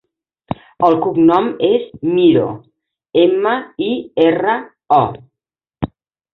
El 0.87 0.95
cognom 1.03 1.49
és 1.67 1.85
Miro: 2.15 2.47
ema, 3.27 3.55
i, 3.91 3.93
erra, 4.27 4.59
o. 5.01 5.07